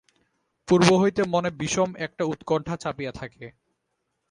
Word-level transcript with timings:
পূর্ব 0.67 0.89
হইতে 1.01 1.21
মনে 1.33 1.49
বিষম 1.59 1.89
একটা 2.05 2.23
উৎকণ্ঠা 2.25 2.75
চাপিয়া 2.77 3.11
থাকে। 3.11 3.45